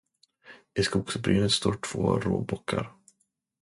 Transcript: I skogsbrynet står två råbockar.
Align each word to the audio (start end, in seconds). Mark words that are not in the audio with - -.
I 0.79 0.83
skogsbrynet 0.83 1.51
står 1.51 1.73
två 1.83 2.19
råbockar. 2.19 2.91